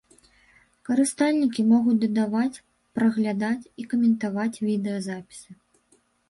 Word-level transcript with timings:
Карыстальнікі 0.87 1.65
могуць 1.73 1.97
дадаваць, 2.03 2.61
праглядаць 2.99 3.69
і 3.83 3.87
каментаваць 3.93 4.61
відэазапісы. 4.71 5.51